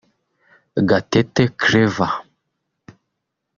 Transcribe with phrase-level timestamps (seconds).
[0.87, 2.25] Gatete Claver